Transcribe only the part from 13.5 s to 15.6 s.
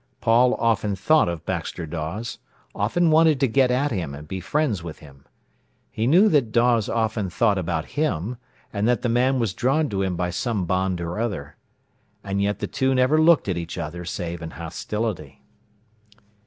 each other save in hostility.